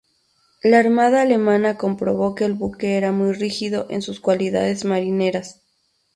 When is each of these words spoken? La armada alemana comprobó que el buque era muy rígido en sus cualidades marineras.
La 0.63 0.79
armada 0.79 1.21
alemana 1.21 1.77
comprobó 1.77 2.33
que 2.33 2.43
el 2.45 2.53
buque 2.53 2.97
era 2.97 3.11
muy 3.11 3.33
rígido 3.33 3.85
en 3.91 4.01
sus 4.01 4.19
cualidades 4.19 4.83
marineras. 4.83 5.61